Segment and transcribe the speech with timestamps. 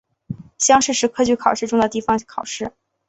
[0.57, 2.71] 乡试是科举考试中的地方考试。